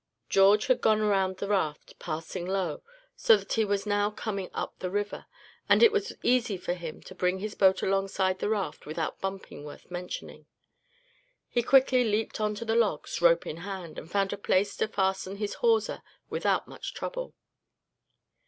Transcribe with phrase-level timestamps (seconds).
[0.29, 2.81] George had gone around the raft, passing below,
[3.15, 5.27] so that he was now coming up the river,
[5.69, 9.19] and it was easy for him to bring his boat alongside the raft without any
[9.21, 10.47] bumping worth mentioning.
[11.47, 14.87] He quickly leaped on to the logs, rope in hand, and found a place to
[14.87, 17.35] fasten his hawser without much trouble.